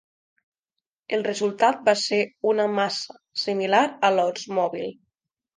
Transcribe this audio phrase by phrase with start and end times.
[1.17, 2.19] El resultat va ser
[2.53, 4.93] una "massa" similar a l'Oldsmobile.